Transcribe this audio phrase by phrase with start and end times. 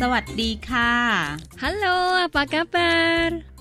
[0.00, 0.90] สวัสดีค่ะ，
[1.62, 1.86] Hello，
[2.18, 2.78] 阿巴嘎巴，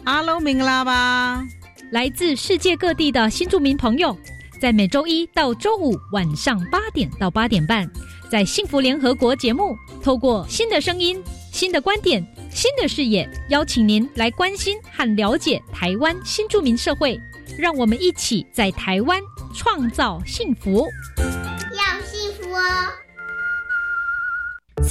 [0.04, 1.44] 阿罗明拉吧，
[1.92, 4.18] 来自世界各地的新住民朋友，
[4.62, 7.90] 在每周一到周五晚上八点到八点半，
[8.30, 17.20] 在幸福联合国节目，透过新的声音、新的观点、新的视野，邀请您来关心和了解台湾新住民社会，
[17.58, 19.22] 让我们一起在台湾
[19.54, 20.86] 创造幸福。
[21.18, 22.62] 要幸福哦！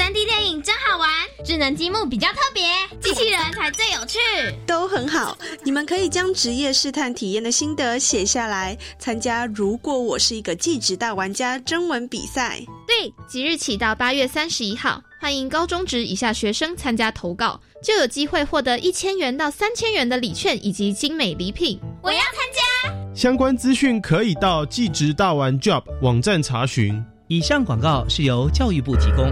[0.09, 1.07] 三 D 电影真好玩，
[1.45, 2.63] 智能积木比较特别，
[2.99, 4.17] 机器人才最有趣。
[4.65, 12.59] 都很好，你们可以将职业试探体验的心得写下来，参加“如果我是一个技职大玩家”征文比赛。
[12.87, 21.79] 对，即日起到八月三十一号，欢迎高中职以下学生参加投稿，就有机会获得一千元到三千元的礼券以及精美礼品。
[22.01, 23.13] 我要参加。
[23.13, 26.99] 相关资讯可以到技职大玩 Job 网站查询。
[27.27, 29.31] 以上广告是由教育部提供。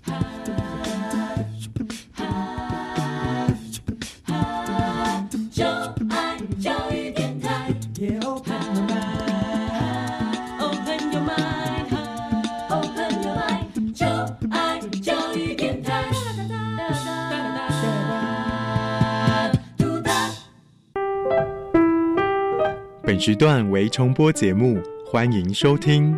[23.23, 26.11] 时段为重播节目，欢迎收听。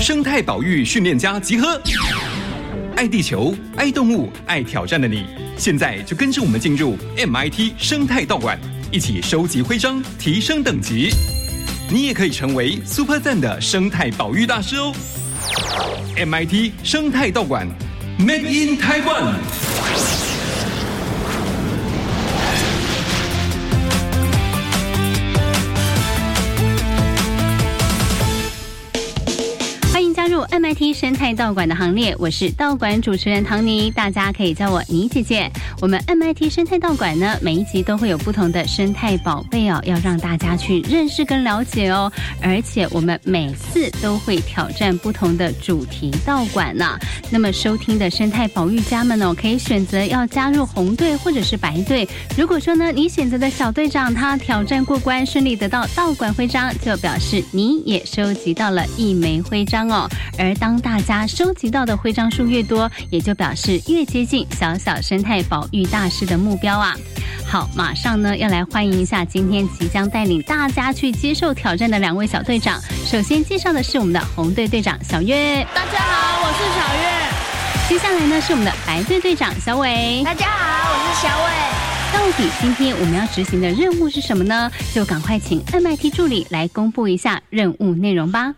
[0.00, 1.80] 生态保育训练家集合，
[2.96, 5.26] 爱地球、爱动物、爱挑战的你，
[5.56, 8.58] 现在就跟着我们进入 MIT 生态道馆，
[8.90, 11.10] 一起收集徽章，提升等级。
[11.88, 14.92] 你也可以成为 Super 赞的生态保育大师哦
[16.16, 17.68] ！MIT 生态道馆
[18.18, 20.25] ，Made in Taiwan。
[30.56, 35.50] MIT 生态道馆的行列，我是道馆主持人唐尼，大家可以叫我妮姐姐。
[35.82, 42.10] 我们 MIT 生态道馆呢，每一集都会有不同的生态宝贝哦，要让大家去认识跟了解哦。
[42.40, 46.98] 而且我们每次都会挑战不同的主题道馆呢、
[47.30, 52.08] 那么收听的生态保育家们哦，可以选择要加入红队或者是白队。
[52.34, 60.08] 如果说呢，你选择的小队长他挑战过关，顺利得到道馆徽章，就表示你也收集到了一枚徽章哦。
[60.38, 66.94] 而当大家收集到的徽章数越多，也就表示越接近小小生态保育大师的目标啊。
[67.46, 72.80] 好，马上呢要来欢迎一下今天即将带领大家去接受挑战的两位小队长。
[73.04, 77.06] 首先介绍的是我们的红队队长小月，大家好，我是小月。
[77.88, 81.52] 接下来呢是我们的白队队长小伟，大家好，我是小伟。
[82.12, 84.70] 到底今天我们要执行的任务是什么呢？
[84.92, 88.54] 就赶快请 MIT 助理来公布一下任务内容吧。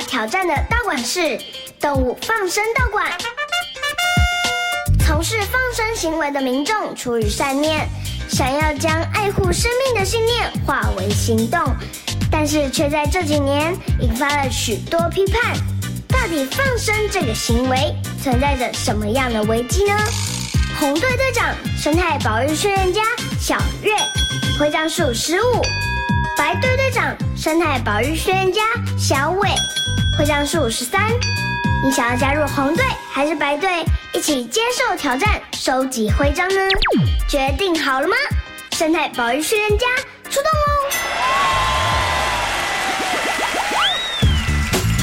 [0.00, 1.40] 挑战的道馆是
[1.80, 3.06] 动物放生道馆。
[5.06, 7.88] 从事放生行为的民众出于善念，
[8.28, 11.60] 想要将爱护生命的信念化为行动，
[12.30, 15.56] 但是却在这几年引发了许多批判。
[16.08, 19.96] 到底放生这个行为存在着什么样的危机呢？
[20.78, 23.02] 红队队长生态保育训练家
[23.40, 23.92] 小月，
[24.58, 25.62] 徽章数十五；
[26.36, 28.62] 白队队长生态保育训练家
[28.96, 29.48] 小伟，
[30.18, 31.00] 徽章数十三。
[31.84, 36.60] 你想要加入红队还是白队，一起接受挑战，收集徽章呢？
[37.28, 38.16] 决定好了吗？
[38.72, 39.86] 生态保育训练家
[40.28, 40.77] 出动喽！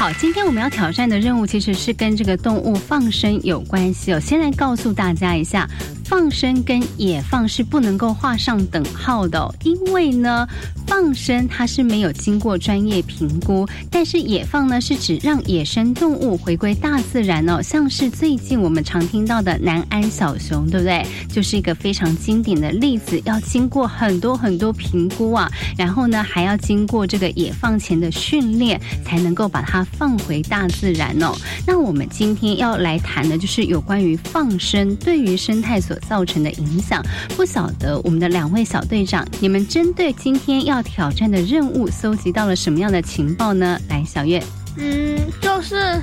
[0.05, 4.19] 好，今天我们要挑战的任务其实是跟这个动物放生有关系哦。
[4.19, 5.67] 先来告诉大家一下，
[6.03, 10.47] 放生跟野放是不能够画上等号的、因为呢，
[10.85, 21.03] 放生它是没有经过专业评估，但是野放呢是指让野生动物回归大自然哦，像是最近我们常听到的南安小熊，对不对？
[21.27, 31.33] 就是一个非常经典的例子，要经过很多很多评估啊，然后呢还要经过这个野放前的训练，才能够把它放回大自然哦。
[31.65, 37.03] 那我们今天要来谈的就是有关于放生对于生态所造成的影响。
[37.35, 43.79] 不晓得我们的两位小队长，你们针对今天要挑战的任务，搜集到了什么样的情报呢？
[43.89, 44.43] 来，小月。
[44.77, 46.01] 嗯，就是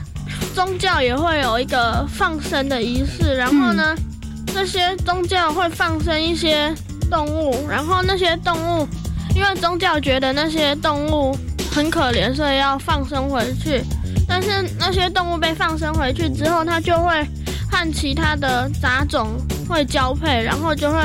[0.55, 3.95] 宗教也会有一个放生的仪式，然后呢，
[4.47, 6.75] 这些宗教会放生一些
[7.11, 8.89] 动物，然后那些动物，
[9.35, 11.37] 因为宗教觉得那些动物
[11.75, 13.83] 很可怜，所以要放生回去。
[14.29, 14.49] 但是
[14.79, 17.27] 那些动物被放生回去之后，它就会
[17.71, 19.31] 和其他的杂种
[19.69, 20.99] 会交配，然后就会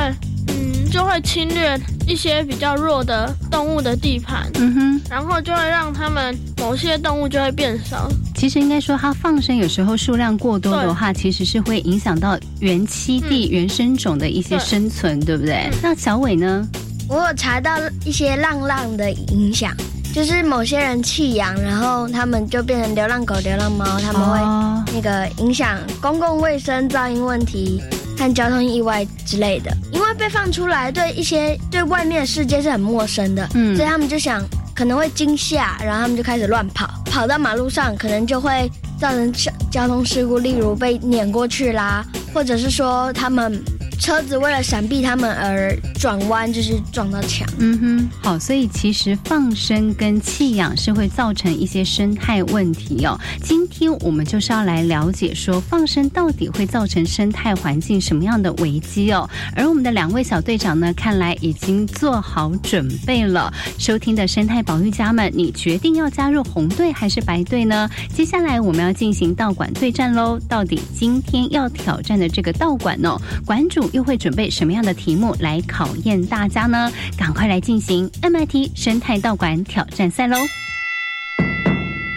[0.50, 0.74] 嗯。
[0.90, 1.78] 就会侵略
[2.08, 8.10] 一些比较弱的动物的地盘，嗯哼，然后就会让他们某些动物就会变少。
[8.34, 15.70] 其实应该说，它放生有时候数量过多的话，其实是会影响到原栖地原生种的一些生存，对不对？
[15.84, 16.66] 那小伟呢？
[17.10, 19.76] 我有查到一些浪浪的影响，
[20.18, 27.80] 就是某些人弃养，然后他们就变成流浪狗、流浪猫，他们会那个影响公共卫生、噪音问题。
[28.18, 34.44] 和交通意外之类的，因为被放出来，对一些对外面的世界是很陌生的，嗯，所以他们就想
[34.74, 38.68] 可能会惊吓，然后他们就开始乱跑，跑到马路上，可能就会
[39.00, 42.04] 造成交交通事故，例如被碾过去啦，
[42.34, 43.64] 或者是说他们。
[44.00, 47.48] 车子为了闪避他们而转弯，就是撞到墙。
[47.58, 53.20] 嗯哼，好，所以其实放生跟弃养是会造成一些生态问题哦。
[53.42, 59.28] 今天我们就是要来了解说放生到底会造成生态环境什么样的危机哦。
[59.56, 63.52] 而我们的两位小队长呢，看来已经做好准备了。
[63.80, 67.90] 收听的生态保育家们，你决定要加入红队还是白队呢？
[68.14, 70.40] 接下来我们要进行道馆对战喽。
[70.48, 73.87] 到底今天要挑战的这个道馆哦，馆主。
[73.94, 76.92] 又会准备什么样的题目来考验大家呢？
[77.18, 80.38] 赶快来进行 MIT 生态道馆挑战赛喽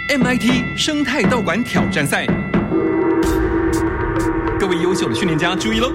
[0.08, 2.26] ！MIT 生态道馆挑战赛，
[4.58, 5.92] 各位优秀的训练家注意喽！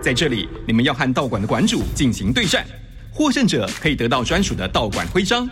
[0.00, 2.64] 在这里，你们要和道馆的馆主进行对战，
[3.12, 5.48] 获胜者可以得到专属的道馆徽章。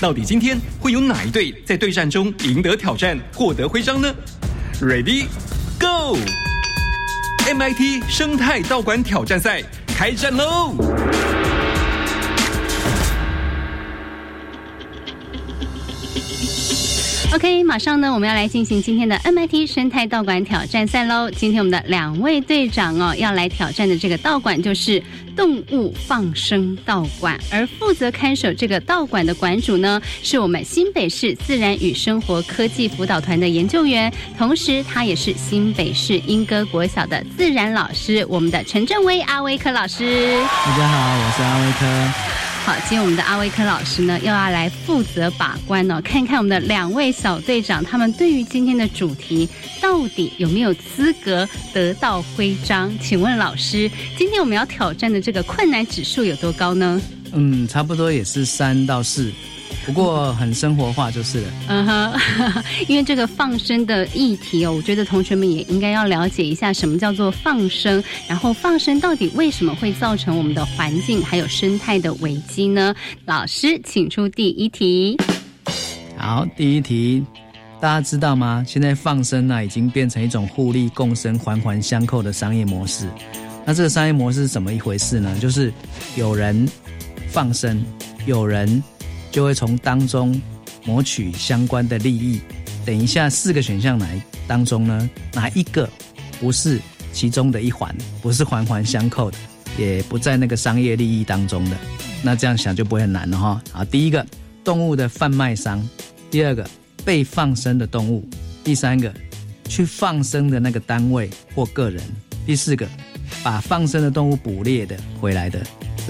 [0.00, 4.14] 到底今天会有哪一队在对战中赢得挑战，获得徽章呢
[4.80, 5.26] ？Ready,
[5.78, 6.18] Go！
[7.46, 9.62] MIT 生态道馆挑战赛
[9.96, 10.74] 开战喽！
[17.32, 21.30] ！OK，马上呢，我们要来进行今天的 MIT 生态道馆挑战赛喽。
[21.30, 25.00] 今天我们的两位队长哦，要来挑战的这个道馆就是
[25.36, 40.04] 动物放生道馆，而负责看守这个道馆的馆主呢，是我们新北市自然与生活科技辅导团的研究员，同时他也是新北市莺歌国小的自然老师，我们的陈正威阿威科老师。
[40.66, 42.49] 大家好，我是阿威科。
[42.62, 49.48] 好，今天我们的阿威克老师呢，又要来负责把关哦，看一看我们的两位小队长，他们对于今天的主题
[49.80, 52.92] 到底有没有资格得到徽章？
[53.00, 57.00] 请问老师，今天我们要挑战的这个困难指数有多高呢？
[57.32, 59.32] 嗯，差不多也是三到四。
[59.92, 61.50] 不过很生活化就是了。
[61.66, 62.20] 嗯哼，
[62.86, 72.94] 因为这个放生的议题哦，我觉得同学们也应该要了解一下什么叫做放生，然后放生到底为什么会造成我们的环境还有生态的危机呢？
[73.24, 75.16] 老师，请出第一题。
[76.16, 77.24] 好，第一题，
[77.80, 78.64] 大家知道吗？
[78.64, 83.08] 现在放生呢已经变成一种互利共生、环环相扣的商业模式。
[83.66, 85.36] 那这个商业模式是怎么一回事呢？
[85.40, 85.72] 就是
[86.14, 86.64] 有人
[87.26, 87.84] 放生，
[88.24, 88.80] 有人。
[89.30, 90.40] 就会从当中
[90.84, 92.40] 谋取相关的利益。
[92.84, 95.10] 等一下，四个选项来当中呢？
[95.32, 95.88] 哪一个
[96.40, 96.80] 不是
[97.12, 97.94] 其中的一环？
[98.22, 99.36] 不是环环相扣的，
[99.78, 101.76] 也不在那个商业利益当中的。
[102.22, 103.62] 那这样想就不会很难了哈。
[103.70, 104.26] 好，第一个
[104.64, 105.86] 动物的贩卖商，
[106.30, 106.68] 第二个
[107.04, 108.28] 被放生的动物，
[108.64, 109.12] 第三个
[109.68, 112.02] 去放生的那个单位或个人，
[112.46, 112.88] 第四个
[113.42, 115.60] 把放生的动物捕猎的回来的。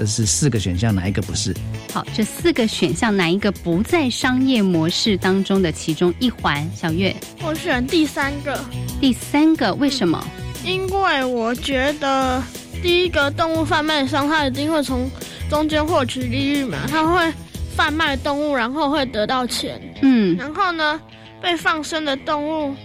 [0.01, 1.55] 这是四个选项，哪一个不是？
[1.93, 6.67] 好，这四个选项哪一个不在商业模式当中的其中一环？
[6.75, 8.59] 小月，我选第三个。
[8.99, 10.25] 第三个为什么？
[10.65, 12.41] 因为我觉得
[12.81, 15.07] 第一个动物贩卖商，他一定会从
[15.51, 17.31] 中间获取利益嘛，他会
[17.75, 19.79] 贩卖动物，然后会得到钱。
[20.01, 20.99] 嗯，然后呢，
[21.39, 22.75] 被放生的动物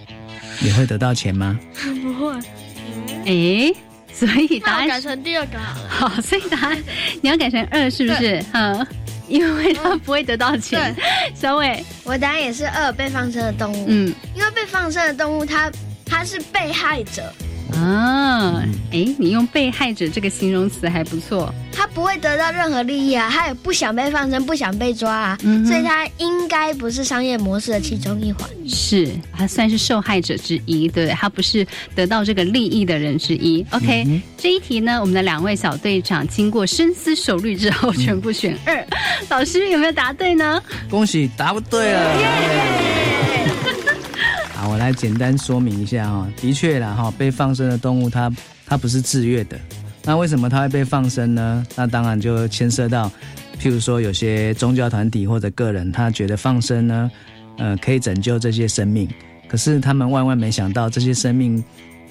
[0.60, 1.58] 也会得到钱吗？
[2.02, 2.38] 不会。
[3.24, 3.74] 诶。
[4.18, 5.88] 所以答案改成第二个好了。
[5.90, 6.82] 好，所以答案
[7.20, 8.42] 你要改成二，是不是？
[8.54, 8.86] 嗯，
[9.28, 10.96] 因为他不会得到钱。
[11.34, 13.84] 小伟，我答案也是二，被放生的动物。
[13.88, 15.70] 嗯，因为被放生的动物，它
[16.06, 17.30] 它是被害者，
[17.74, 21.52] 啊，哎，你用被害者这个形容词还不错。
[21.72, 28.48] 他不会得到任何利益啊，他也不想被放生，不想被抓啊，所以他应该不是商业模式的其中一环。
[28.66, 33.64] 是，他算是受害者之一，对他不是得到这个利益的人之一。
[33.72, 38.86] OK，这一题呢，我们的两位小队长经过深思熟虑之后，全部选二。
[39.28, 40.62] 老师有没有答对呢？
[40.88, 43.15] 恭喜答不对了。
[44.68, 48.30] 我来简单说明一下哈，的确啦哈，被放生的动物它
[48.66, 49.58] 它不是自愿的。
[50.02, 51.66] 那为什么它会被放生呢？
[51.74, 53.10] 那当然就牵涉到，
[53.60, 57.10] 譬如说有些宗教团体或者个人，他觉得放生呢，
[57.58, 59.08] 呃，可以拯救这些生命。
[59.48, 61.62] 可是他们万万没想到，这些生命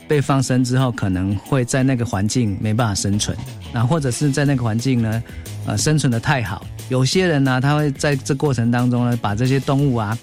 [0.07, 3.35] 被放生之后，可能会在那个环境没办法生存，
[3.74, 5.24] 那或者是在那个环境呢，
[5.65, 6.65] 呃，生存的太好。
[6.89, 10.17] 有些人呢，他会在这过程当中呢，把这些动物啊，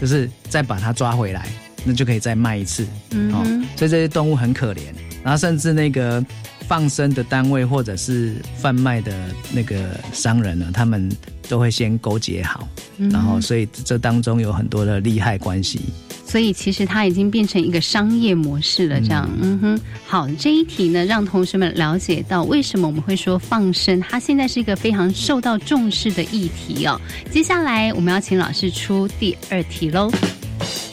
[0.00, 1.46] 就是再把它抓回来，
[1.88, 2.86] 那就可以再卖一次。
[3.10, 3.42] 嗯哦，
[3.74, 4.80] 所以这些动物很可怜。
[5.24, 6.22] 然后甚至那个。
[6.68, 11.10] 放生的单位或者是贩卖的那个商人呢，他们
[11.48, 12.68] 都会先勾结好，
[13.10, 15.80] 然后所以这当中有很多的利害关系。
[16.26, 19.26] 所以其实它已经变成一个商业模式了，这样。
[19.40, 27.00] 嗯哼，好，这一题呢，让同学们了解到为什么我们会说放生，它现在是一个非常受到重视的议题哦。
[27.30, 30.12] 接下来我们要请老师出第二题喽。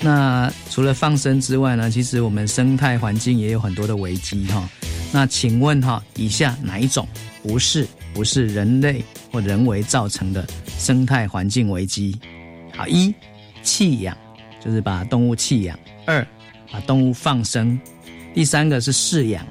[0.02, 4.70] 那除了放生之外呢，其实我们生态环境也有很多的危机哈。
[5.12, 7.08] 那请问哈，以下哪一种
[7.42, 10.46] 不是不是人类或人为造成的
[10.78, 12.16] 生态环境危机？
[12.76, 13.14] 好，一
[13.64, 14.16] 弃养，
[14.64, 16.26] 就是把动物弃养；二
[16.72, 17.78] 把动物放生；
[18.34, 19.42] 第三个是饲养；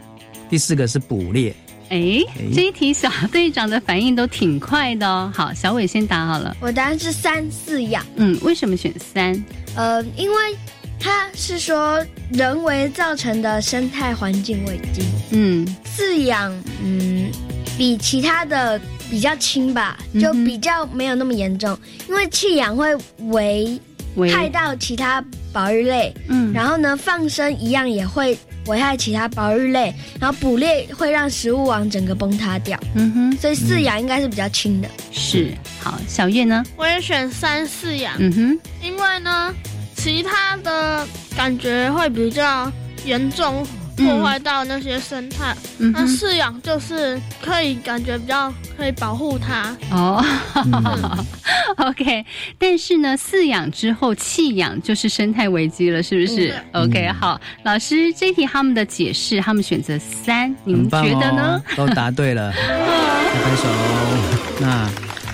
[0.51, 1.55] 第四个是捕猎。
[1.89, 2.21] 哎，
[2.55, 5.33] 这一题小队长的反应都挺快的哦。
[5.35, 6.55] 好，小伟先答好了。
[6.61, 8.05] 我答案是三饲养。
[8.17, 9.43] 嗯，为什么选三？
[9.77, 10.57] 呃，因为。
[11.01, 15.03] 它是说人为造成的生态环境危机。
[15.33, 16.51] 嗯，饲养，
[16.83, 17.31] 嗯，
[17.77, 21.79] 比其他的比较轻吧，就比较没有那么严重。
[22.09, 23.79] 因为弃养会危
[24.33, 32.79] 害到其他保育类，嗯，然后呢，放生一样也会危害其他保育类，然后捕猎会让食物网整个崩塌掉。
[32.95, 34.89] 嗯哼，所以饲养应该是比较轻的。
[35.13, 36.65] 是，好，小月呢？
[36.77, 38.15] 我也选三饲养。
[38.19, 39.55] 嗯哼，因为呢。
[39.97, 42.71] 其他的感觉会比较
[43.07, 45.55] 严重，破坏到那些生态。
[45.79, 49.77] 那饲养就是可以感觉比较可以保护它。
[49.91, 50.25] 哦，
[51.79, 52.25] OK。
[52.59, 61.63] 但是呢，饲养之后弃养就是生态危机了，是不是？OK，好，老师这题他们的解释，他们选择三，你们觉得呢？
[61.77, 63.69] 都答对了， 拍手。
[64.61, 64.91] 那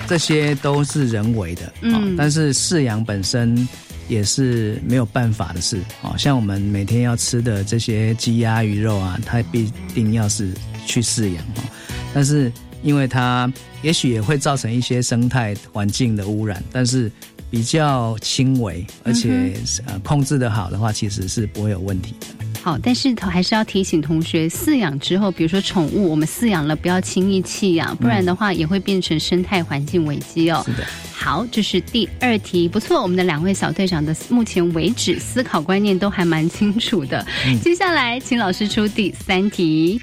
[0.07, 3.67] 这些都是人为的，嗯，但是饲养本身。
[4.11, 10.51] 也是没有办法的事，哦，像我们每天要吃的这些鸡鸭鱼肉啊，它必定要是
[10.85, 11.63] 去饲养哦。
[12.13, 12.51] 但是
[12.83, 13.49] 因为它
[13.81, 17.09] 也许也会造成一些生态环境的污染，但是
[17.49, 19.53] 比较轻微，而且
[19.85, 22.40] 呃控制的好的话，其实是不会有问题的。
[22.63, 30.61] 好，但是还是要提醒同学，饲养之后，比如说宠物，我们饲养了，不要轻易弃养，不然的话也会变成生态环境危机哦。
[30.63, 30.85] 是的。
[31.11, 37.25] 好，这是第二题，不错，我们的两位小队长的目前为止思考观念都还蛮清楚的。
[37.63, 39.99] 接下来，请老师出第三题。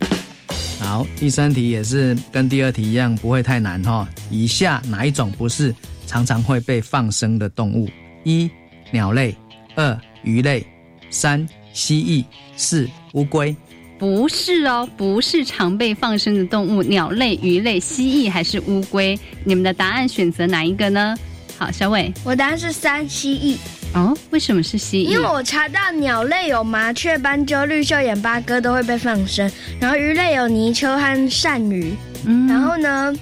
[0.81, 4.09] 好，第三题也是跟第二题一样，不会太难哈。
[4.31, 5.73] 以下哪一种不是
[6.09, 7.89] 常常会被放生的动物？
[8.25, 8.51] 一、
[8.91, 9.33] 鸟类；
[9.77, 10.61] 二、鱼类；
[11.09, 11.49] 三。
[11.73, 12.25] 蜥蜴
[12.57, 13.55] 是乌龟，
[13.99, 19.19] 不是哦，不是常被放生的动物，鸟类、鱼类、蜥蜴还是乌龟？
[19.45, 21.17] 你们的答案选择哪一个呢？
[21.57, 23.57] 好，小伟，我答案是三蜥蜴。
[23.95, 25.09] 哦，为什么是蜥蜴？
[25.11, 31.95] 因为我查到鸟类有麻雀、斑鸠、绿袖眼八哥都会被放生，然后鱼类有泥鳅和鳝鱼，
[32.25, 33.15] 嗯然后呢，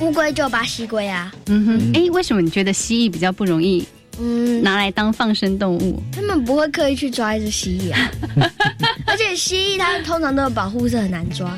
[0.00, 1.32] 乌龟就巴西龟啊。
[1.46, 3.86] 嗯哼，哎，为什么你觉得蜥蜴比较不容易？
[4.20, 8.10] 嗯，拿来当放生动物，他们不会刻意去抓一只蜥蜴啊。
[9.06, 11.50] 而且蜥蜴它通常都有保护色，很难抓。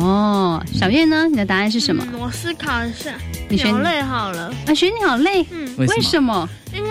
[0.00, 1.26] 哦，小月呢？
[1.28, 2.04] 你的答案是什么？
[2.18, 3.14] 我思考一下，
[3.50, 4.52] 鸟类好了。
[4.66, 5.44] 啊，选鸟类。
[5.50, 6.48] 嗯，为什么？
[6.74, 6.90] 因为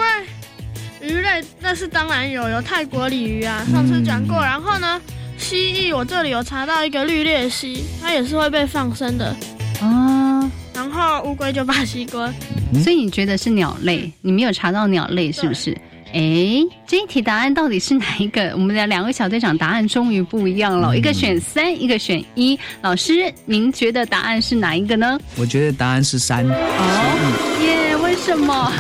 [1.02, 4.38] 鱼类那是当然有，有泰国鲤鱼啊，上次讲过。
[4.38, 5.02] 然后呢，
[5.38, 9.36] 蜥蜴我这里有查到一个绿鬣蜥，它也是会被放生的。
[9.82, 10.37] 哦。
[10.78, 12.32] 然后乌龟就巴西瓜。
[12.84, 14.12] 所以你觉得是鸟类？
[14.22, 15.76] 你没有查到鸟类是不是？
[16.14, 18.52] 哎，这一题答案到底是哪一个？
[18.54, 22.58] 我们的两位小队长答案终于不一样了，一个选三，一个选一。
[22.82, 25.20] 老师，您觉得答案是哪一个呢？
[25.36, 26.46] 我觉得答案是三。
[26.48, 28.72] 哦，耶，为什么？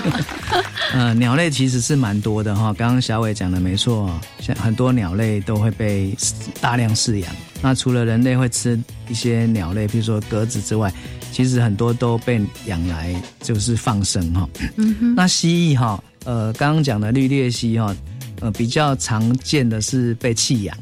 [0.93, 2.71] 呃，鸟类其实是蛮多的哈。
[2.77, 6.15] 刚刚小伟讲的没错，像很多鸟类都会被
[6.61, 7.29] 大量饲养。
[7.59, 10.93] 那除了人类会吃一些鸟类，比如说鸽子之外，
[11.31, 14.49] 其实很多都被养来就是放生哈。
[14.77, 15.15] 嗯哼。
[15.15, 17.95] 那蜥蜴哈，呃，刚刚讲的绿鬣蜥哈，
[18.41, 20.77] 呃，比较常见的是被弃养。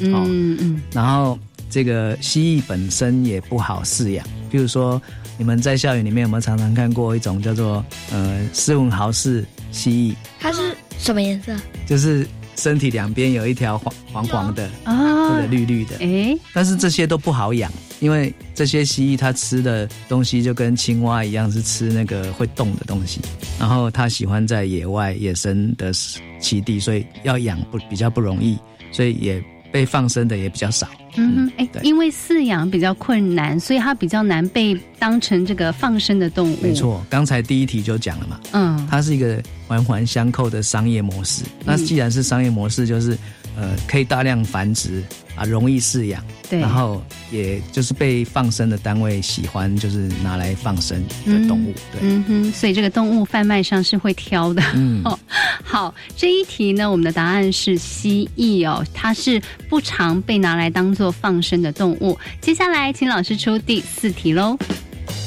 [0.00, 0.82] 嗯嗯。
[0.92, 1.38] 然后
[1.70, 5.00] 这个蜥蜴本身也不好饲养，比如说。
[5.40, 10.16] 你们在校园里面有没有常常看过一种叫做呃斯文豪氏蜥蜴？
[10.40, 11.54] 它是什么颜色？
[11.86, 12.26] 就是
[12.56, 15.94] 身体两边有一条黄黄黄的啊，或者绿绿的。
[16.00, 23.20] 哎，但是这些都不好养，因为这些蜥蜴它吃的东西就跟青蛙一样，是吃那个会动的东西。
[23.58, 28.56] 然后它喜欢在野外野生的栖地，所以要养不比较不容易，
[28.92, 30.88] 所以也被放生的也比较少。
[31.16, 36.56] 嗯哼，哎，因为饲养比较困难，所以它比较难被当成这个放生的动物。
[36.62, 41.42] 没错，刚才第一题就讲了嘛，嗯，它是一个环环相扣的商业模式。
[41.64, 43.18] 那既然是商业模式，就是
[43.58, 45.02] 呃，可以大量繁殖
[45.34, 51.74] 啊，容易饲养，对，然后也就是被放生的单位喜欢，就是拿来放生的动物。
[51.90, 54.62] 对，嗯哼，所以这个动物贩卖商是会挑的。
[54.76, 55.02] 嗯，
[55.64, 61.08] 好，这一题呢，我们的答案是蜥蜴哦，它是不常被拿来当做。
[61.20, 64.56] 放生的动物，接下来请老师出第四题喽。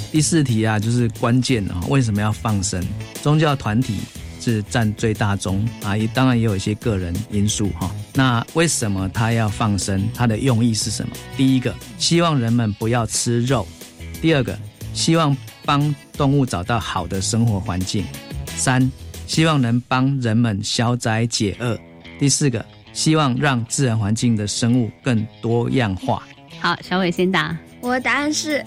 [0.10, 2.82] 第四题啊，就是关键啊，为什么要放生？
[3.22, 3.96] 宗教团体
[4.42, 7.90] 是占最大宗啊，也当然也有一些个人因素哈。
[8.14, 10.10] 那为什么他要放生？
[10.14, 11.16] 他的用意是什么？
[11.38, 13.66] 第一个，希望人们不要吃肉；
[14.22, 14.58] 第二个，
[14.94, 18.04] 希望帮动物找到好的生活环境；
[18.48, 18.92] 三，
[19.28, 21.78] 希望能帮人们消灾解厄；
[22.20, 22.66] 第四个。
[22.94, 26.22] 希望让自然环境的生物更多样化。
[26.60, 27.58] 好，小伟先答。
[27.80, 28.62] 我的答案是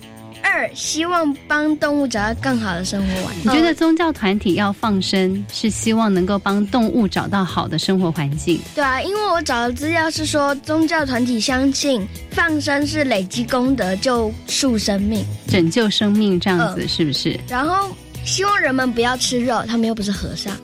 [0.54, 3.50] 二，希望帮动物找到更好的生活环境。
[3.50, 8.60] 你觉得宗教团体要放生，是希望能够帮动物找到好的生活环境？
[8.72, 17.36] 对啊，因为我找的资料是说，宗教团体相信放生是累积功德、救赎生命、拯救生命这样子，是不是？
[17.48, 17.90] 然后
[18.24, 20.56] 希望人们不要吃肉，他们又不是和尚。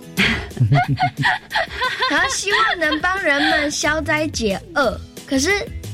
[2.10, 5.50] 然后希望能帮人们消灾解厄，可是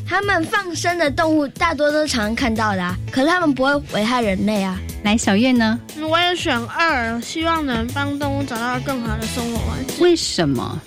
[0.09, 4.79] 他们放生的动物大多都常看到的啊，可是他们不会危害人类啊。
[5.03, 5.79] 来，小燕呢？
[6.01, 9.97] 我也选二，希望能帮动物找到更好的生活环境。
[10.01, 10.81] 为什么？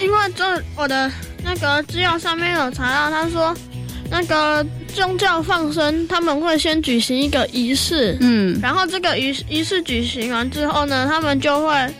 [0.00, 1.10] 因为这我的
[1.44, 3.54] 那个资料上面有查到，他说
[4.10, 11.94] 那个宗教放生他们会先举行一个仪式，嗯，然后这个仪仪式举行完之后呢，他们就会。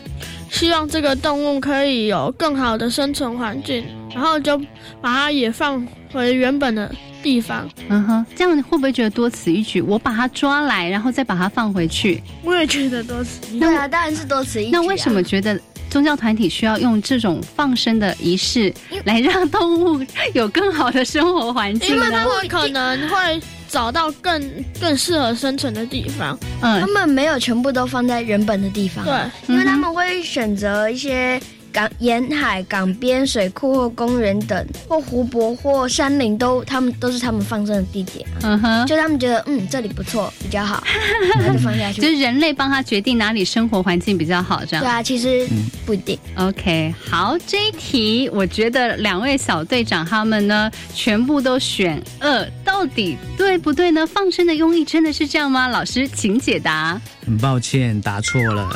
[0.49, 4.57] 希望这个动物可以有更好的生存环境，然后就
[5.01, 7.69] 把它也放回原本的地方。
[7.89, 9.81] 嗯哼，这样你会不会觉得多此一举？
[9.81, 12.21] 我把它抓来，然后再把它放回去？
[12.43, 13.59] 我也觉得多此一举。
[13.59, 14.71] 对啊，当然是多此一举。
[14.71, 18.73] 那为什么觉得宗教团体需要用这种放生的仪式
[19.05, 21.95] 来让动物有更好的生活环境呢？
[21.95, 23.41] 因为他们可能会。
[23.71, 24.43] 找到更
[24.81, 26.37] 更适合生存的地方。
[26.59, 29.05] 嗯，他们没有全部都放在原本的地方。
[29.05, 29.13] 对，
[29.47, 31.41] 因为他们会选择一些。
[31.71, 38.25] 港沿海、港边、水库或公园等，或湖泊或山林，都他们都是他们放生的地点。
[38.43, 40.83] 嗯哼，就他们觉得嗯这里不错，比较好，
[41.45, 42.01] 就放下去。
[42.01, 44.83] 就是人类帮他决定哪里生活环境比较好，这样。
[44.83, 45.47] 对啊，其实
[45.85, 46.17] 不一定。
[46.35, 54.05] OK，好，这一题我觉得两位小队长他们呢全部都选二，到底对不对呢？
[54.05, 55.67] 放生的用意真的是这样吗？
[55.67, 56.99] 老师，请解答。
[57.25, 58.69] 很抱歉，答错了。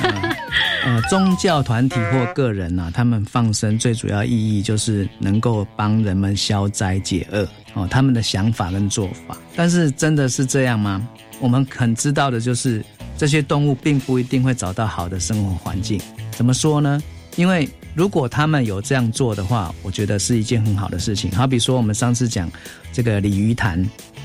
[0.84, 7.86] 呃，宗教团体或个人呐，他们放生最主要意义就是能够帮人们消灾解厄哦。
[7.90, 11.06] 他们的想法跟做法，但是真的是这样吗？
[11.38, 12.82] 我们很知道的就是，
[13.18, 16.00] 这些动物并不一定会找到好的生活环境。
[16.30, 16.98] 怎么说呢？
[17.36, 17.68] 因为
[18.00, 21.30] 如果他们有这样做的话，我觉得是一件很好的事情。
[21.32, 22.50] 好比说，我们上次讲
[22.94, 23.78] 这个鲤鱼潭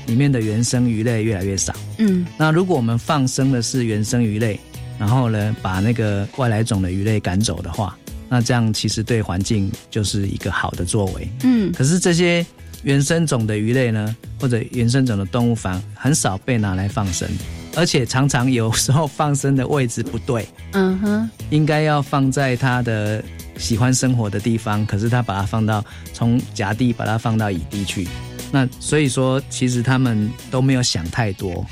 [0.06, 4.58] 里面的原生鱼类越来越少，嗯，那如果我们放生的是原生鱼类。
[4.98, 7.94] 然后呢，把那个外来种的鱼类赶走的话，
[8.30, 11.28] 那这样其实对环境就是一个好的作为。
[11.42, 12.46] 嗯，可是这些
[12.82, 17.28] 原生种的鱼类呢，或者原生种的动物反很少被拿来放生，
[17.74, 20.48] 而且常常有时候放生的位置不对。
[20.72, 23.22] 嗯哼，应该要放在它的
[23.58, 28.06] 喜欢生活的地方，可是他把它放到从甲地把它放到乙地去，
[28.52, 31.64] 那所以说其实他们都没有想太多，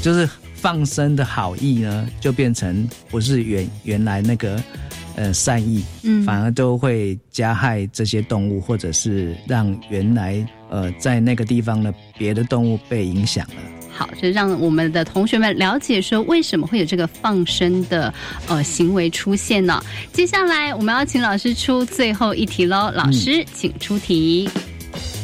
[0.00, 0.28] 就是。
[0.62, 4.62] 放生的好意呢，就变成不是原原来那个
[5.16, 13.56] 呃善意，嗯反而都会加害这些动物，或者是让原来呃在那个地方的别的动物被影响了。
[13.92, 18.12] 好，就让我们的同学们了解说为什么会有这个放生的
[18.48, 19.82] 呃行为出现呢？
[20.12, 24.48] 接下来我们要请老师出最后一题喽，老师、请出题。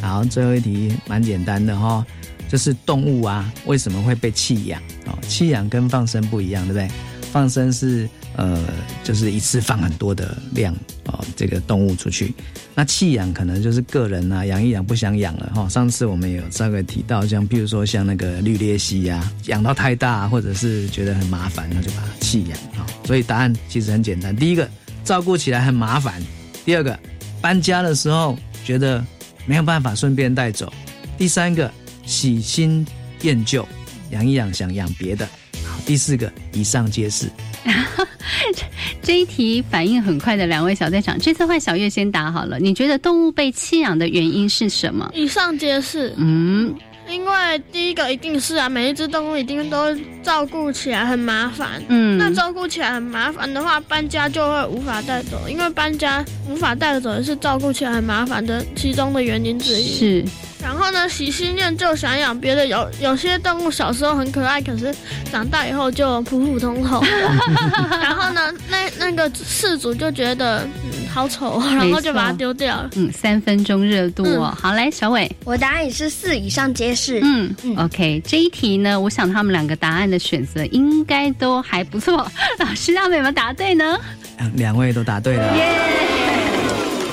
[0.02, 2.04] 好，最后一题蛮简单的哈、
[2.48, 4.80] 就是动物啊为什么会被弃养？
[5.06, 6.88] 哦，弃养跟放生不一样，对不对？
[7.32, 8.56] 放生是呃，
[9.02, 10.72] 就是一次放很多的量
[11.06, 12.32] 哦，这个动物出去。
[12.72, 24.70] 那弃养可能就是个人啊，养一养不想养了哈、上次我们有稍微提到，像譬如说像那个绿鬣蜥呀、养到太大，或者是觉得很麻烦，那就把它弃养啊、所以答案其实很简单，第一个
[25.04, 26.22] 照顾起来很麻烦，
[26.64, 26.96] 第二个
[27.40, 29.04] 搬家的时候觉得
[29.46, 30.72] 没有办法顺便带走，
[31.18, 31.68] 第三个
[32.06, 32.86] 喜新
[33.22, 33.66] 厌旧，
[34.10, 35.26] 养一养想养别的，
[35.66, 37.28] 好，第四个以上皆是。
[39.02, 42.58] 这一题反应很快的两位小队长，这次换小月先答好了。
[42.58, 45.10] 你觉得动物被弃养的原因是什么？
[45.14, 46.12] 以上皆是。
[46.16, 46.74] 嗯，
[47.08, 51.82] 因为第一个一定是啊，每一只动物一定都照顾起来很麻烦。
[51.88, 59.94] 嗯那照顾起来很麻烦的话，搬家就会无法带走，因为搬家无法带走也是照顾起来很麻烦的其中的原因之一。
[59.94, 60.24] 是。
[60.60, 62.66] 然后呢，喜新厌旧，想养别的。
[62.66, 64.94] 有有些动物小时候很可爱，可是
[65.30, 67.02] 长大以后就普普通通。
[68.02, 72.90] 然后呢，那那个事主就觉得嗯好丑，然后就把它丢掉了。
[72.96, 74.54] 嗯，三分钟热度哦。
[74.60, 77.20] 好，嘞，小伟，我答案也是四以上皆是。
[77.22, 82.30] 嗯 o k 这一题呢，我想他们两个答案的选择应该都还不错。
[82.58, 83.98] 老师，他们有没有答对呢？
[84.38, 85.54] 两两位都答对了。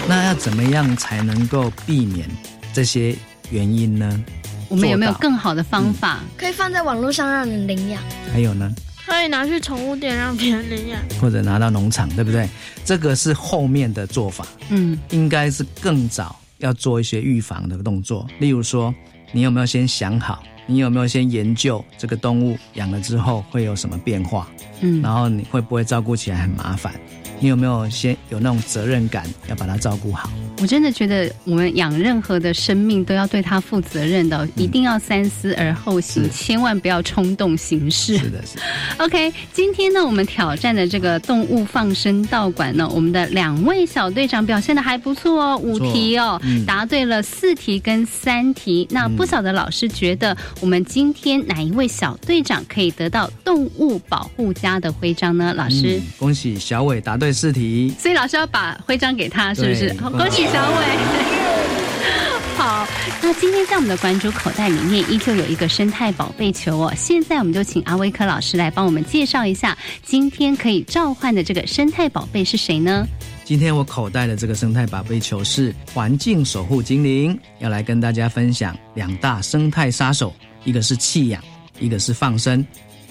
[0.07, 2.27] 那要怎么样才能够避免
[2.73, 3.15] 这些
[3.49, 4.23] 原因呢？
[4.67, 6.19] 我们有没有更好的方法？
[6.35, 8.01] 可以放在网络上让人领养。
[8.33, 8.73] 还有呢？
[9.05, 10.99] 可以拿去宠物店让别人领养。
[11.21, 12.49] 或者拿到农场，对不对？
[12.83, 18.27] 这个是后面的做法，嗯，应该是更早要做一些预防的动作。
[18.39, 18.93] 例如说，
[19.31, 20.41] 你有没有先想好？
[20.65, 24.47] 你有没有先研究这个动物养了之后会有什么变化？
[24.81, 26.91] 嗯然后你会不会照顾起来很麻烦？
[27.39, 30.31] 你有没有先有那种责任感，要把它照顾好？
[30.61, 38.17] 我真的觉得我们养任何的生命都要对它负责任的哦、一定要三思而后行，千万不要冲动行事。
[38.17, 38.61] 是的，是的。
[39.05, 48.87] OK，今天呢，我们挑战的这个动物放生道馆呢，我们的两位小队长表现的还不错哦，五题哦，嗯答对了四题跟三题。
[48.89, 55.53] 那不晓得老师觉得我们今天哪一位小队长可以得到动物保护家的徽章呢？
[55.53, 55.97] 老师。
[55.97, 57.93] 嗯恭喜小伟答对四题。
[57.99, 59.93] 所以老师要把徽章给他，是不是？
[60.01, 60.85] 好，恭喜小伟。
[62.57, 62.87] 好，
[63.21, 66.93] 那今天在我们的关注口袋里面依旧有一个生态宝贝球哦。
[66.95, 73.05] 现在我们就请阿威科老师来帮我们介绍一下，今天可以召唤的这个生态宝贝是谁呢？
[73.43, 81.43] 今天我口袋的这个生态宝贝球是环境守护精灵，要来跟大家分享两大生态杀手，一个是弃养，
[81.79, 82.65] 一个是放生。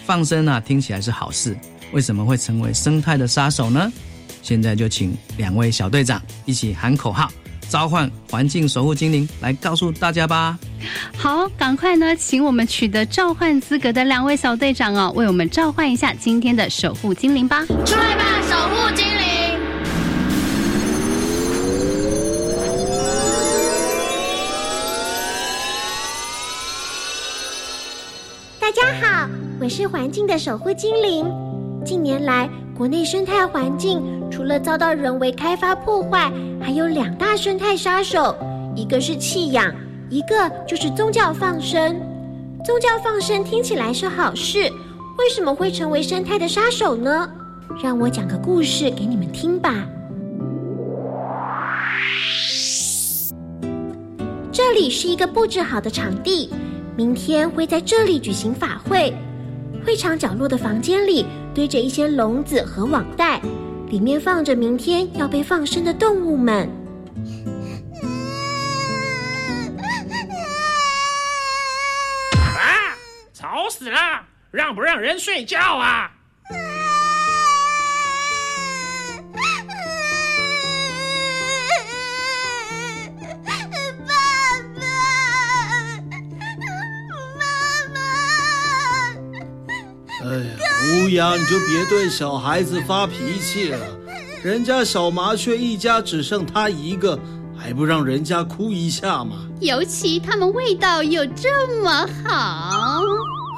[0.04, 1.56] 放生啊，听起来是好事，
[1.92, 3.92] 为什么会成为生态的杀手呢？
[4.44, 7.32] 现在就请两位小队长一起喊口号，
[7.70, 10.58] 召唤环境守护精灵来告诉大家吧。
[11.16, 17.64] 好，赶快呢，请我们取得召唤资格的两位小队长哦，为我们召唤一下今天的守护精灵吧。
[17.86, 19.58] 出来吧，守护精灵！
[28.60, 29.26] 大家好，
[29.58, 31.24] 我是环境的守护精灵。
[31.82, 38.36] 近年来，国内生态环境除了遭到人为开发破坏，还有两大生态杀手，
[38.74, 39.72] 一个是弃养，
[40.10, 41.96] 一个就是宗教放生。
[42.64, 44.58] 宗教放生听起来是好事，
[45.18, 47.30] 为什么会成为生态的杀手呢？
[47.80, 49.86] 让我讲个故事给你们听吧。
[54.50, 56.50] 这里是一个布置好的场地，
[56.96, 59.14] 明天会在这里举行法会。
[59.86, 63.40] 会场角落的房间里堆着一些笼子和网袋，
[63.88, 66.68] 里面放着明天要被放生的动物们。
[72.36, 72.98] 啊！
[73.32, 73.98] 吵死了！
[74.50, 76.10] 让不让人睡觉啊？
[91.04, 93.78] 乌鸦，你就别对小孩子发脾气了。
[94.42, 97.18] 人家小麻雀一家只剩他一个，
[97.54, 99.46] 还不让人家哭一下吗？
[99.60, 103.02] 尤其他们味道又这么好。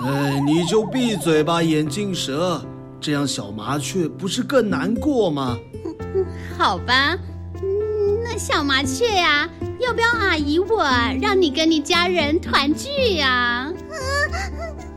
[0.05, 2.61] 哎，你就闭嘴吧，眼镜蛇！
[3.01, 5.57] 这样小麻雀不是更难过吗？
[6.59, 7.17] 好吧。
[8.25, 10.83] 那小麻雀呀，要不要阿姨我
[11.23, 13.29] 让你跟你家人团聚呀？
[13.29, 13.73] 啊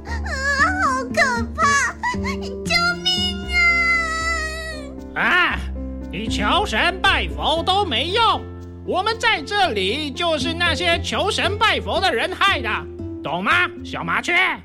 [0.08, 0.26] 啊，
[0.84, 1.46] 好可
[6.30, 8.42] 求神拜佛都没用，
[8.86, 12.70] 我们在这里就是那些求神拜佛的人害的，
[13.24, 13.52] 懂吗，
[13.84, 14.34] 小麻雀？
[14.34, 14.60] 啊，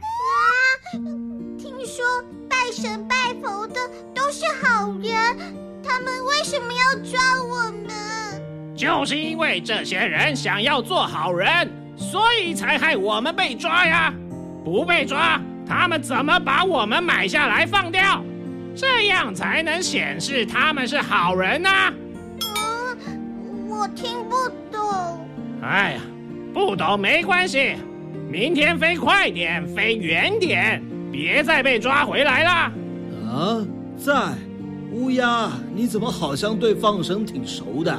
[1.58, 2.04] 听说
[2.50, 3.74] 拜神拜佛的
[4.14, 5.38] 都是好人，
[5.82, 8.76] 他们为什么要抓我们？
[8.76, 14.12] 就是因为这些人想要做好人，所以才害我们被抓呀！
[14.62, 18.22] 不被抓，他们怎么把我们买下来放掉？
[18.74, 21.92] 这样才能显示他们是好人呐？
[22.40, 25.26] 嗯，我听不懂。
[25.62, 26.00] 哎呀，
[26.52, 27.74] 不懂没关系，
[28.28, 30.82] 明天飞快点，飞远点，
[31.12, 32.50] 别再被抓回来了。
[33.30, 34.12] 啊，在
[34.92, 37.96] 乌鸦，你怎么好像对放生挺熟的？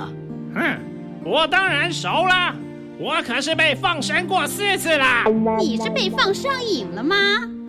[0.54, 0.78] 哼，
[1.24, 2.54] 我当然熟啦，
[3.00, 5.24] 我可是被放生过四次啦。
[5.58, 7.16] 你是被放上瘾了吗？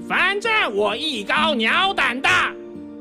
[0.09, 2.53] 反正我艺高鸟胆大，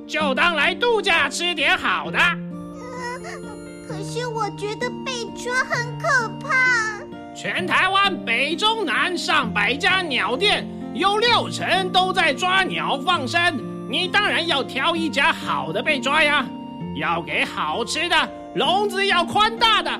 [0.07, 2.19] 就当来度假吃点好的。
[3.87, 7.03] 可是我觉得被抓很可怕。
[7.35, 16.45] 全台湾北中南上百家鸟店，有六成都在抓鸟放生，你当然要挑一家好的被抓呀，
[16.99, 18.29] 要给好吃的。
[18.55, 19.91] 笼子要宽大的，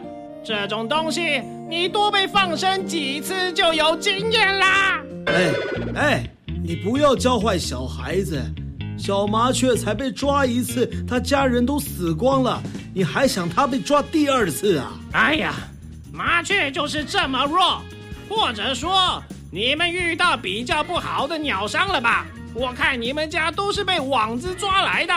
[0.44, 5.02] 这种东西你多被放生几次就有经验啦。
[5.26, 5.52] 哎
[5.96, 6.24] 哎，
[6.64, 8.42] 你不要教坏小孩子。
[8.98, 12.62] 小麻雀才被抓一次，他家人都死光了，
[12.94, 14.94] 你还想他被抓第二次啊？
[15.12, 15.54] 哎呀，
[16.12, 17.82] 麻雀就是这么弱，
[18.28, 22.26] 或者说你们遇到比较不好的鸟伤了吧？
[22.54, 25.14] 我看你们家都是被网子抓来的。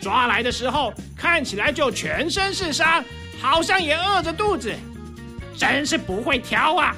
[0.00, 3.04] 抓来的时候看起来就全身是伤，
[3.40, 4.74] 好像也饿着肚子，
[5.56, 6.96] 真是不会挑啊！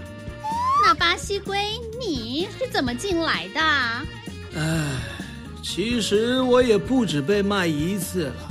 [0.83, 1.59] 那巴西龟
[2.01, 3.61] 你是怎么进来的？
[4.57, 4.63] 唉，
[5.65, 8.49] 其实我也不止被卖一次了，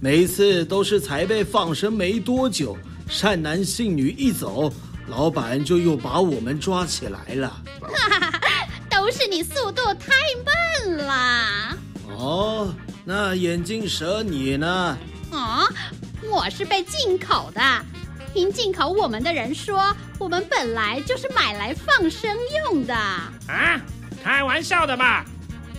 [0.00, 2.76] 每次都是才被放生没多久，
[3.08, 4.70] 善男信女一走，
[5.06, 7.48] 老板就又把我们抓起来了。
[7.80, 10.12] 哈哈，都是你速度太
[10.44, 11.78] 慢了！
[12.18, 12.74] 哦。
[13.04, 14.98] 那眼镜蛇你呢？
[15.30, 15.66] 啊，
[16.28, 17.60] 我是被进口的。
[18.34, 22.36] 听进口我们的人说，我们本来就是买来放生
[22.66, 22.94] 用的。
[22.94, 23.80] 啊，
[24.22, 25.24] 开玩笑的吧？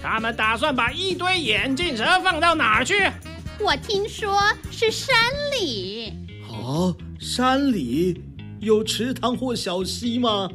[0.01, 3.09] 他们打算把一堆眼镜蛇放到哪儿去？
[3.59, 5.15] 我听说是山
[5.59, 6.13] 里。
[6.49, 8.21] 哦，山里
[8.59, 10.49] 有池塘或小溪吗？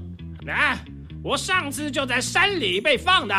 [0.48, 0.78] 啊，
[1.22, 3.34] 我上次就在山里被放的，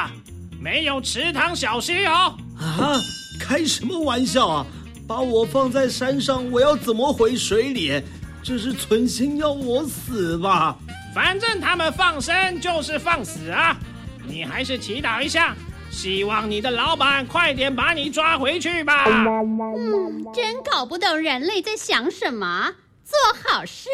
[0.60, 2.38] 没有池塘小溪哦。
[2.58, 3.00] 啊！
[3.39, 4.65] 开什么玩笑啊！
[5.08, 8.02] 把我放在山上，我要怎么回水里？
[8.41, 10.78] 这是存心要我死吧？
[11.13, 13.78] 反正他们放生就是放死啊！
[14.26, 15.56] 你还是祈祷一下，
[15.98, 19.04] 希望你的老板快点把你抓回去吧。
[19.08, 22.72] 嗯，真搞不懂人类在想什么。
[23.04, 23.90] 做好事，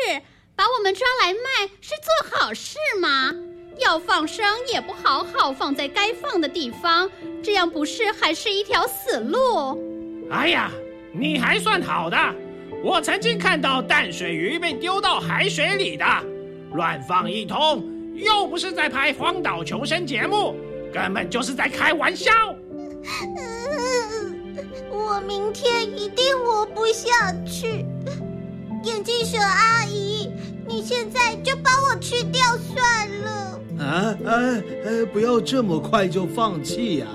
[0.53, 1.39] 把我们抓来卖
[1.79, 3.33] 是做好事吗？
[3.79, 7.09] 要放生也不好好放在该放的地方，
[7.41, 10.27] 这样不是还是一条死路？
[10.29, 10.69] 哎呀，
[11.13, 12.17] 你还算好的，
[12.83, 16.05] 我曾经看到淡水鱼被丢到海水里的，
[16.73, 17.81] 乱放一通，
[18.13, 20.53] 又不是在拍荒岛求生节目，
[20.93, 22.31] 根本就是在开玩笑。
[24.91, 27.85] 我明天一定活不下去，
[28.83, 30.29] 眼镜蛇阿姨，
[30.67, 33.59] 你现在就把我吃掉算了。
[33.79, 35.05] 啊哎哎！
[35.11, 37.07] 不要这么快就放弃呀！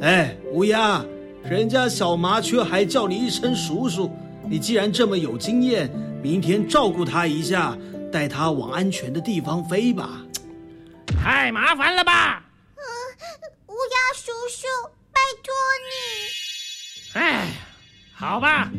[0.00, 1.04] 哎，乌鸦，
[1.42, 4.10] 人家小麻雀还叫你一声叔叔。
[4.48, 5.90] 你既然这么有经验，
[6.22, 7.76] 明天照顾它一下，
[8.10, 10.22] 带它往安全的地方飞吧。
[11.06, 12.44] 太麻烦了吧？
[13.78, 14.66] 嗯，乌鸦叔叔，
[15.12, 15.54] 拜托
[15.86, 15.92] 你。
[17.20, 17.46] 哎，
[18.12, 18.72] 好吧，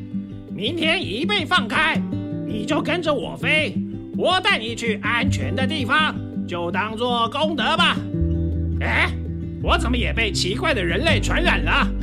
[0.54, 1.96] 明天一被放开，
[2.46, 3.74] 你就跟着我飞，
[4.18, 6.14] 我带你去安全的地方。
[6.46, 7.96] 就当做功德吧。
[8.82, 9.10] 哎，
[9.64, 11.88] 我怎么也被奇怪的人类传染了？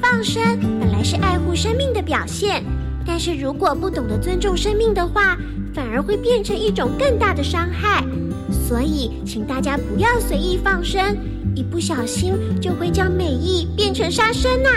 [0.00, 2.64] 放生本来是爱护生命的表现，
[3.04, 5.36] 但是如果不懂得尊重生命的话，
[5.74, 8.04] 反而会变成一种更大的伤害。
[8.50, 11.16] 所以，请大家不要随意放生，
[11.54, 14.70] 一不小心就会将美意变成杀生呐。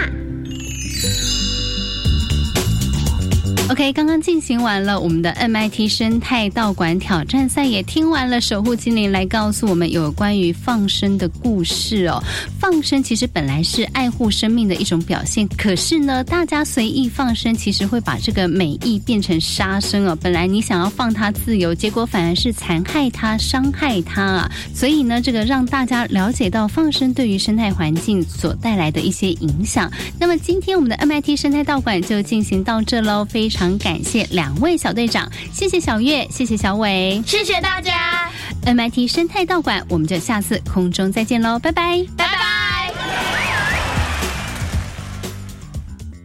[3.67, 12.23] OK，刚刚进行完了我们的 MIT 生态道馆挑战赛，也听完了守护精灵来告诉我们有关于放生的故事哦。
[12.59, 20.15] 放生其实本来是爱护生命的一种表现，可是呢，大家随意放生，其实会把这个美意变成杀生哦。
[20.21, 24.51] 本来你想要放它自由，结果反而是残害它、伤害它啊。
[24.75, 29.91] 所以呢，这个让大家了解到放生对于生态环境所带来的一些影响。
[30.19, 38.29] 那么今天我们的 MIT 生态道馆就进行到这喽，非常感谢两位小队长，谢谢小月，谢谢小伟，谢谢大家。
[38.65, 42.64] MIT 生态道馆，我们就下次空中再见喽，拜拜，拜拜。